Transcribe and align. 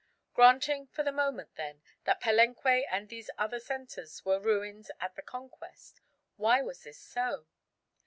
Granting 0.33 0.87
for 0.87 1.03
the 1.03 1.11
moment, 1.11 1.53
then, 1.57 1.83
that 2.05 2.19
Palenque 2.19 2.87
and 2.89 3.07
these 3.07 3.29
other 3.37 3.59
centres 3.59 4.25
were 4.25 4.39
ruins 4.39 4.89
at 4.99 5.15
the 5.15 5.21
Conquest, 5.21 6.01
why 6.37 6.59
was 6.59 6.81
this 6.81 6.97
so? 6.97 7.45